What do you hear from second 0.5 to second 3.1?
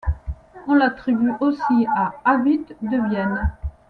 On l'attribue aussi à Avit de